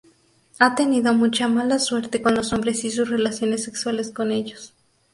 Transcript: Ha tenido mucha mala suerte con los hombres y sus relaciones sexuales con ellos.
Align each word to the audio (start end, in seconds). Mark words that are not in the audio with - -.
Ha 0.57 0.73
tenido 0.73 1.13
mucha 1.13 1.47
mala 1.47 1.77
suerte 1.77 2.23
con 2.23 2.33
los 2.33 2.53
hombres 2.53 2.83
y 2.85 2.89
sus 2.89 3.07
relaciones 3.07 3.63
sexuales 3.65 4.09
con 4.09 4.31
ellos. 4.31 4.73